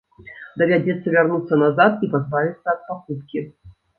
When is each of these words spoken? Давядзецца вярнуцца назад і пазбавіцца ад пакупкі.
Давядзецца 0.61 1.13
вярнуцца 1.15 1.59
назад 1.65 1.91
і 2.07 2.11
пазбавіцца 2.15 2.67
ад 2.77 2.81
пакупкі. 2.87 3.45